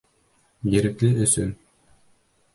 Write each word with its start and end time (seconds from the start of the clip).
Ерекле 0.75 1.11
өсөн! 1.27 1.53